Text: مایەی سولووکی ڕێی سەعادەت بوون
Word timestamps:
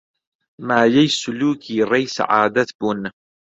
مایەی 0.67 1.09
سولووکی 1.19 1.85
ڕێی 1.91 2.05
سەعادەت 2.15 2.69
بوون 2.77 3.01